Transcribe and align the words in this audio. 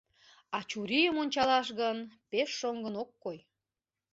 А 0.55 0.57
чурийым 0.69 1.15
ончалаш 1.23 1.67
гын, 1.79 1.97
пеш 2.29 2.49
шоҥгын 2.59 2.95
ок 3.01 3.09
кой. 3.23 3.37